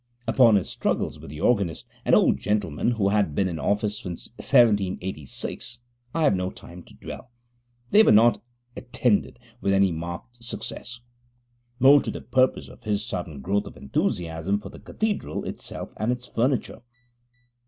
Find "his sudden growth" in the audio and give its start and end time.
12.81-13.67